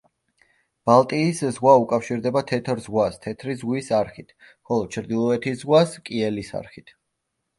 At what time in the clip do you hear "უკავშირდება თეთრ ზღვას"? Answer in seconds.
1.81-3.19